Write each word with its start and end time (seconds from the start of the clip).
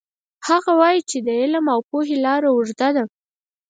هغه 0.47 0.71
وایي 0.79 1.01
چې 1.09 1.17
د 1.25 1.29
علم 1.41 1.65
او 1.73 1.79
پوهې 1.89 2.15
لار 2.25 2.41
اوږده 2.47 2.89
ده 2.95 3.03